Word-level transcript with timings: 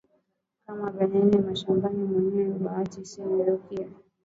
Kama 0.63 0.83
abayengeye 0.89 1.41
mashamba 1.49 1.85
ba 1.95 2.01
mwinji 2.09 2.41
bata 2.65 2.95
iba 2.99 3.07
sana 3.11 3.33
bia 3.39 3.53
kuria 3.63 3.87